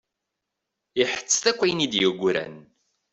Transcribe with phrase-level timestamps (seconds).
[1.01, 2.55] Iḥettet akk ayen i d-yeggran.